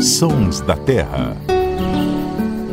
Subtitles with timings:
[0.00, 1.36] Sons da Terra.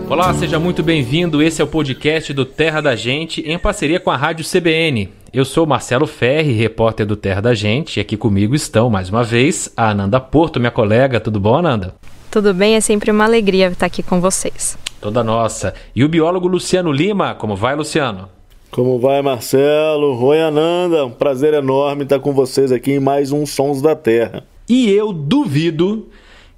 [0.10, 1.42] Olá, seja muito bem-vindo.
[1.42, 5.10] Esse é o podcast do Terra da Gente em parceria com a Rádio CBN.
[5.34, 9.24] Eu sou Marcelo Ferri, repórter do Terra da Gente, e aqui comigo estão, mais uma
[9.24, 11.20] vez, a Ananda Porto, minha colega.
[11.20, 11.96] Tudo bom, Ananda?
[12.30, 14.78] Tudo bem, é sempre uma alegria estar aqui com vocês.
[15.02, 15.74] Toda nossa.
[15.96, 18.30] E o biólogo Luciano Lima, como vai, Luciano?
[18.70, 20.24] Como vai, Marcelo?
[20.24, 21.06] Oi, Ananda.
[21.06, 24.44] Um prazer enorme estar com vocês aqui em mais um Sons da Terra.
[24.76, 26.10] E eu duvido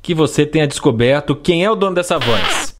[0.01, 2.73] que você tenha descoberto quem é o dono dessa voz.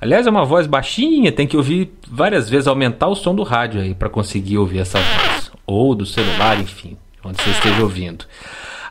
[0.00, 3.80] Aliás, é uma voz baixinha, tem que ouvir várias vezes, aumentar o som do rádio
[3.80, 5.50] aí para conseguir ouvir essa voz.
[5.66, 8.26] Ou do celular, enfim, onde você esteja ouvindo.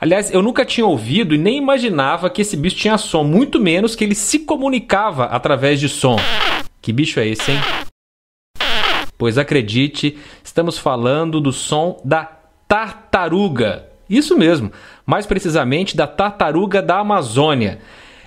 [0.01, 3.95] Aliás, eu nunca tinha ouvido e nem imaginava que esse bicho tinha som, muito menos
[3.95, 6.17] que ele se comunicava através de som.
[6.81, 7.59] Que bicho é esse, hein?
[9.17, 12.25] Pois acredite, estamos falando do som da
[12.67, 13.92] tartaruga.
[14.17, 14.71] Isso mesmo,
[15.05, 17.79] mais precisamente da tartaruga da Amazônia.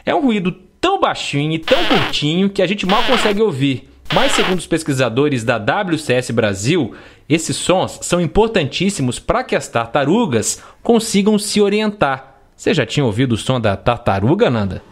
[0.05, 3.89] É um ruído tão baixinho e tão curtinho que a gente mal consegue ouvir.
[4.15, 6.95] Mas, segundo os pesquisadores da WCS Brasil,
[7.29, 12.37] esses sons são importantíssimos para que as tartarugas consigam se orientar.
[12.57, 14.83] Você já tinha ouvido o som da tartaruga, Nanda?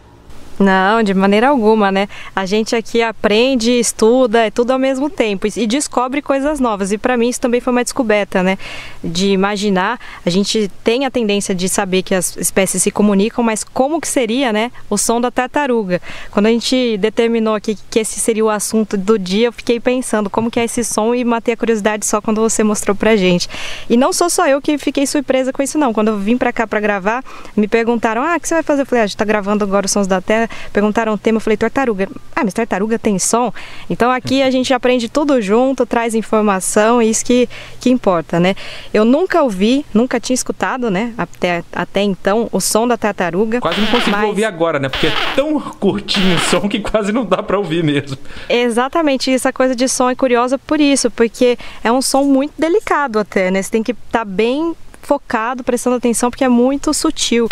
[0.57, 2.07] Não, de maneira alguma, né?
[2.33, 6.93] A gente aqui aprende, estuda, é tudo ao mesmo tempo e descobre coisas novas.
[6.93, 8.57] E para mim isso também foi uma descoberta, né?
[9.03, 13.63] De imaginar, a gente tem a tendência de saber que as espécies se comunicam, mas
[13.63, 16.01] como que seria, né, o som da tartaruga?
[16.31, 20.29] Quando a gente determinou aqui que esse seria o assunto do dia, eu fiquei pensando
[20.29, 23.49] como que é esse som e matei a curiosidade só quando você mostrou pra gente.
[23.89, 25.93] E não sou só eu que fiquei surpresa com isso não.
[25.93, 27.23] Quando eu vim para cá para gravar,
[27.57, 29.85] me perguntaram: "Ah, o que você vai fazer?" Eu falei: "A gente tá gravando agora
[29.85, 32.07] os sons da Terra" perguntaram o tema, eu falei tartaruga.
[32.35, 33.53] Ah, mas tartaruga tem som?
[33.89, 37.47] Então aqui a gente aprende tudo junto, traz informação, isso que,
[37.79, 38.55] que importa, né?
[38.93, 43.61] Eu nunca ouvi, nunca tinha escutado, né, até, até então, o som da tartaruga.
[43.61, 44.25] Quase não consigo mas...
[44.25, 44.89] ouvir agora, né?
[44.89, 48.17] Porque é tão curtinho o som que quase não dá para ouvir mesmo.
[48.49, 53.19] Exatamente, essa coisa de som é curiosa por isso, porque é um som muito delicado
[53.19, 53.61] até, né?
[53.61, 57.47] Você tem que estar tá bem focado, prestando atenção, porque é muito sutil.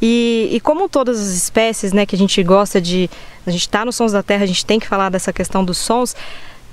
[0.00, 3.08] E, e, como todas as espécies, né, que a gente gosta de,
[3.46, 5.78] a gente está nos sons da terra, a gente tem que falar dessa questão dos
[5.78, 6.14] sons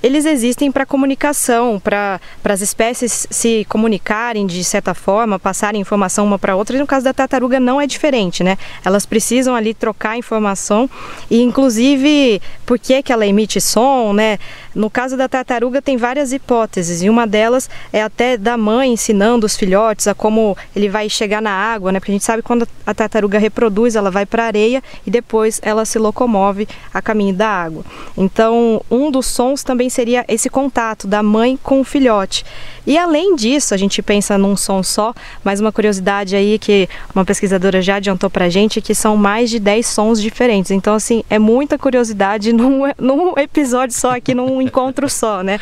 [0.04, 6.38] eles existem para comunicação, para as espécies se comunicarem de certa forma, passarem informação uma
[6.38, 6.76] para outra.
[6.76, 8.58] E no caso da tartaruga não é diferente, né?
[8.84, 10.90] Elas precisam ali trocar informação
[11.30, 14.38] e inclusive por que, que ela emite som, né?
[14.74, 19.46] No caso da tartaruga tem várias hipóteses e uma delas é até da mãe ensinando
[19.46, 21.98] os filhotes a como ele vai chegar na água, né?
[21.98, 25.60] Porque a gente sabe quando a tartaruga reproduz, ela vai para a areia e depois
[25.62, 27.82] ela se locomove a caminho da água.
[28.18, 32.44] Então, um dos sons também seria esse contato da mãe com o filhote.
[32.86, 37.24] E além disso, a gente pensa num som só, mas uma curiosidade aí que uma
[37.24, 40.70] pesquisadora já adiantou pra gente que são mais de 10 sons diferentes.
[40.70, 45.58] Então, assim, é muita curiosidade num, num episódio só aqui, num encontro só, né?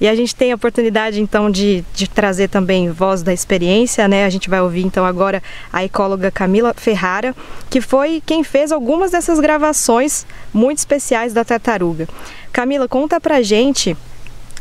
[0.00, 4.26] E a gente tem a oportunidade, então, de, de trazer também voz da experiência, né?
[4.26, 5.42] A gente vai ouvir, então, agora
[5.72, 7.34] a ecóloga Camila Ferrara,
[7.70, 12.06] que foi quem fez algumas dessas gravações muito especiais da tartaruga.
[12.56, 13.94] Camila, conta pra gente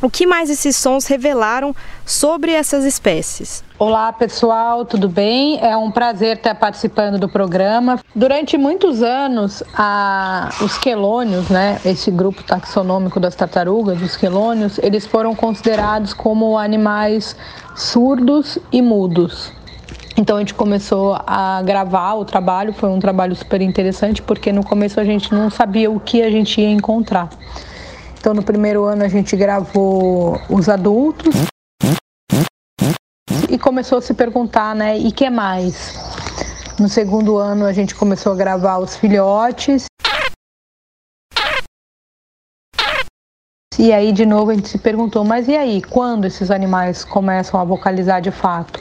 [0.02, 1.74] o que mais esses sons revelaram
[2.06, 3.64] sobre essas espécies.
[3.80, 5.58] Olá pessoal, tudo bem?
[5.62, 7.98] É um prazer estar participando do programa.
[8.14, 15.08] Durante muitos anos, a, os quelônios, né, esse grupo taxonômico das tartarugas, os quelônios, eles
[15.08, 17.34] foram considerados como animais
[17.78, 19.54] surdos e mudos.
[20.18, 24.66] Então a gente começou a gravar o trabalho, foi um trabalho super interessante porque no
[24.66, 27.30] começo a gente não sabia o que a gente ia encontrar.
[28.26, 31.32] Então, no primeiro ano, a gente gravou os adultos
[33.48, 34.98] e começou a se perguntar, né?
[34.98, 35.94] E que mais?
[36.80, 39.86] No segundo ano, a gente começou a gravar os filhotes.
[43.78, 47.60] E aí, de novo, a gente se perguntou, mas e aí, quando esses animais começam
[47.60, 48.80] a vocalizar de fato?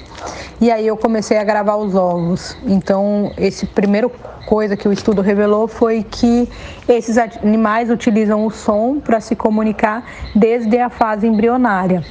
[0.61, 2.57] E aí eu comecei a gravar os ovos.
[2.65, 4.11] Então, esse primeiro
[4.45, 6.49] coisa que o estudo revelou foi que
[6.89, 10.05] esses animais utilizam o som para se comunicar
[10.35, 12.05] desde a fase embrionária.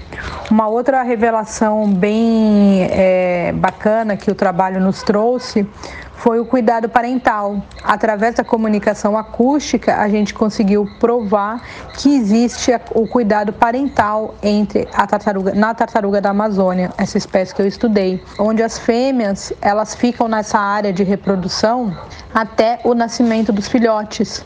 [0.49, 5.67] Uma outra revelação bem é, bacana que o trabalho nos trouxe
[6.15, 7.61] foi o cuidado parental.
[7.83, 11.61] Através da comunicação acústica, a gente conseguiu provar
[11.97, 17.61] que existe o cuidado parental entre a tartaruga, na tartaruga da Amazônia, essa espécie que
[17.61, 21.95] eu estudei, onde as fêmeas elas ficam nessa área de reprodução
[22.33, 24.45] até o nascimento dos filhotes,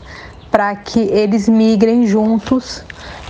[0.50, 2.82] para que eles migrem juntos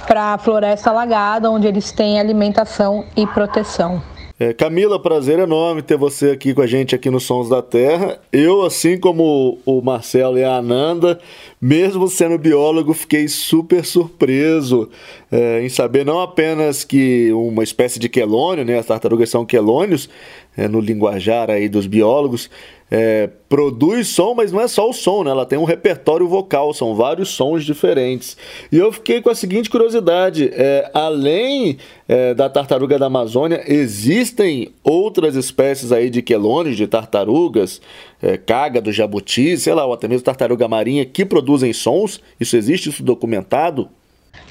[0.06, 4.02] para a floresta alagada, onde eles têm alimentação e proteção.
[4.40, 8.20] É, Camila, prazer enorme ter você aqui com a gente aqui no Sons da Terra.
[8.32, 11.18] Eu, assim como o Marcelo e a Ananda,
[11.60, 14.88] mesmo sendo biólogo, fiquei super surpreso
[15.32, 20.08] é, em saber não apenas que uma espécie de quelônio, né, as tartarugas são quelônios,
[20.56, 22.48] é, no linguajar aí dos biólogos,
[22.90, 25.30] é, produz som, mas não é só o som, né?
[25.30, 28.36] Ela tem um repertório vocal, são vários sons diferentes.
[28.72, 34.72] E eu fiquei com a seguinte curiosidade: é, além é, da tartaruga da Amazônia, existem
[34.82, 37.80] outras espécies aí de quelônios, de tartarugas,
[38.22, 42.20] é, caga do jabuti, sei lá, ou até mesmo tartaruga marinha, que produzem sons?
[42.40, 43.88] Isso existe, isso documentado?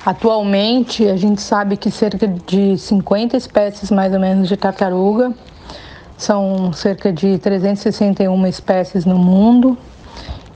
[0.05, 5.33] Atualmente, a gente sabe que cerca de 50 espécies mais ou menos de tartaruga
[6.17, 9.77] são cerca de 361 espécies no mundo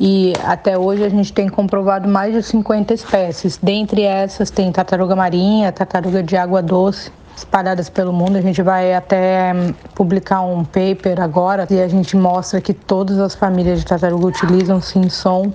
[0.03, 3.59] e até hoje a gente tem comprovado mais de 50 espécies.
[3.61, 8.35] Dentre essas tem tartaruga marinha, tartaruga de água doce, espalhadas pelo mundo.
[8.35, 13.19] A gente vai até hum, publicar um paper agora e a gente mostra que todas
[13.19, 15.53] as famílias de tartaruga utilizam sim som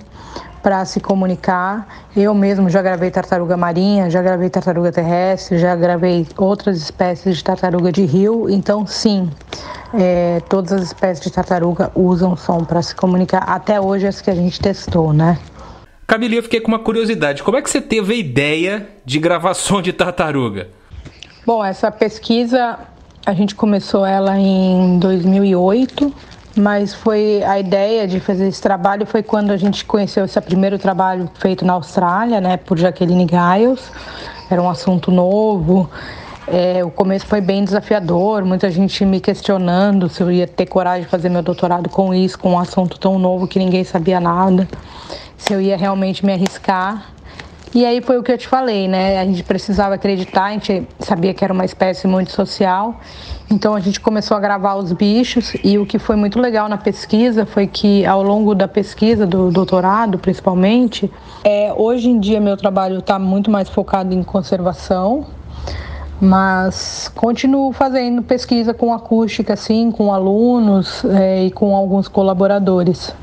[0.67, 1.87] para se comunicar.
[2.13, 7.43] Eu mesmo já gravei tartaruga marinha, já gravei tartaruga terrestre, já gravei outras espécies de
[7.45, 8.49] tartaruga de rio.
[8.49, 9.29] Então, sim,
[9.93, 13.45] é, todas as espécies de tartaruga usam som para se comunicar.
[13.47, 15.39] Até hoje, as que a gente testou, né?
[16.05, 17.43] Camila, eu fiquei com uma curiosidade.
[17.43, 20.67] Como é que você teve a ideia de gravação de tartaruga?
[21.45, 22.77] Bom, essa pesquisa
[23.25, 26.13] a gente começou ela em 2008
[26.57, 30.77] mas foi a ideia de fazer esse trabalho foi quando a gente conheceu esse primeiro
[30.77, 33.91] trabalho feito na Austrália, né, por Jacqueline Giles.
[34.49, 35.89] Era um assunto novo.
[36.47, 41.03] É, o começo foi bem desafiador, muita gente me questionando se eu ia ter coragem
[41.03, 44.65] de fazer meu doutorado com isso, com um assunto tão novo que ninguém sabia nada,
[45.37, 47.16] se eu ia realmente me arriscar.
[47.75, 49.19] E aí foi o que eu te falei, né?
[49.19, 52.99] A gente precisava acreditar, a gente sabia que era uma espécie muito social.
[53.49, 56.77] Então a gente começou a gravar os bichos e o que foi muito legal na
[56.77, 61.09] pesquisa foi que ao longo da pesquisa do doutorado, principalmente,
[61.43, 65.27] é, hoje em dia meu trabalho está muito mais focado em conservação,
[66.19, 73.13] mas continuo fazendo pesquisa com acústica, assim, com alunos é, e com alguns colaboradores.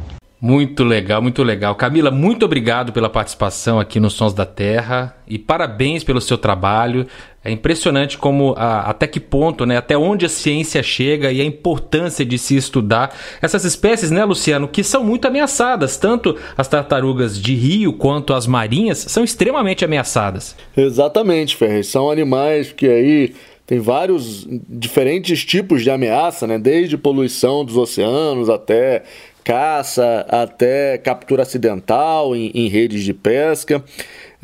[0.45, 1.75] Muito legal, muito legal.
[1.75, 7.07] Camila, muito obrigado pela participação aqui nos Sons da Terra e parabéns pelo seu trabalho.
[7.43, 11.45] É impressionante como a, até que ponto, né, até onde a ciência chega e a
[11.47, 15.97] importância de se estudar essas espécies, né, Luciano, que são muito ameaçadas.
[15.97, 20.55] Tanto as tartarugas de rio quanto as marinhas são extremamente ameaçadas.
[20.77, 21.85] Exatamente, Ferreira.
[21.85, 23.35] São animais que aí
[23.67, 26.59] tem vários diferentes tipos de ameaça, né?
[26.59, 29.05] Desde poluição dos oceanos até
[29.45, 33.85] caça até captura acidental em, em redes de pesca.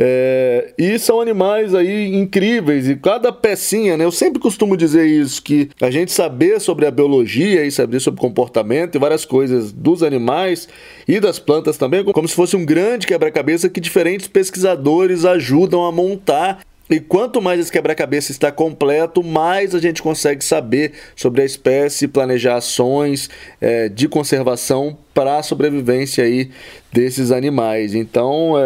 [0.02, 4.04] É, e são animais aí incríveis e cada pecinha, né?
[4.04, 8.18] Eu sempre costumo dizer isso que a gente saber sobre a biologia e saber sobre
[8.18, 10.66] comportamento e várias coisas dos animais
[11.06, 15.92] e das plantas também, como se fosse um grande quebra-cabeça que diferentes pesquisadores ajudam a
[15.92, 21.44] montar e quanto mais esse quebra-cabeça está completo, mais a gente consegue saber sobre a
[21.44, 26.50] espécie, planejar ações é, de conservação para a sobrevivência aí
[26.92, 27.94] desses animais.
[27.94, 28.62] Então, é,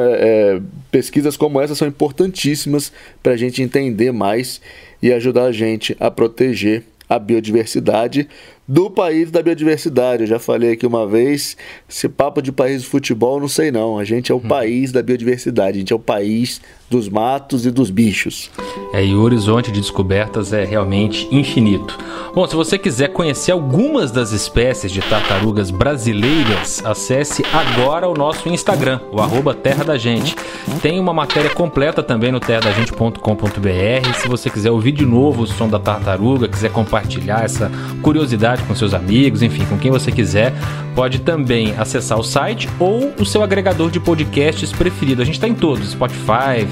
[0.56, 0.60] é,
[0.90, 2.90] pesquisas como essa são importantíssimas
[3.22, 4.58] para a gente entender mais
[5.02, 8.26] e ajudar a gente a proteger a biodiversidade
[8.66, 10.22] do país da biodiversidade.
[10.22, 11.56] Eu já falei aqui uma vez,
[11.88, 13.98] esse papo de país de futebol, não sei não.
[13.98, 14.48] A gente é o hum.
[14.48, 18.50] país da biodiversidade, a gente é o país dos matos e dos bichos.
[18.92, 21.98] É, e o horizonte de descobertas é realmente infinito.
[22.34, 28.48] Bom, se você quiser conhecer algumas das espécies de tartarugas brasileiras, acesse agora o nosso
[28.48, 30.36] Instagram, o arroba Terra da Gente.
[30.80, 34.14] Tem uma matéria completa também no terradagente.com.br.
[34.20, 37.70] Se você quiser ouvir de novo o som da tartaruga, quiser compartilhar essa
[38.02, 40.52] curiosidade com seus amigos, enfim, com quem você quiser,
[40.94, 45.22] pode também acessar o site ou o seu agregador de podcasts preferido.
[45.22, 46.66] A gente está em todos, Spotify,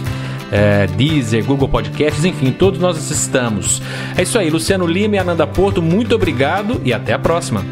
[0.51, 3.83] é, Deezer, Google Podcasts, enfim, todos nós estamos.
[4.17, 7.65] É isso aí, Luciano Lima e Ananda Porto, muito obrigado e até a próxima.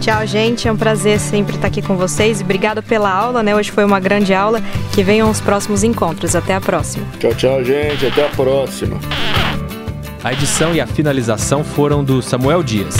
[0.00, 0.68] Tchau, gente.
[0.68, 2.40] É um prazer sempre estar aqui com vocês.
[2.40, 3.54] Obrigado pela aula, né?
[3.54, 4.62] Hoje foi uma grande aula.
[4.94, 6.36] Que venham os próximos encontros.
[6.36, 7.04] Até a próxima.
[7.18, 8.06] Tchau, tchau, gente.
[8.06, 8.98] Até a próxima.
[10.22, 12.96] A edição e a finalização foram do Samuel Dias.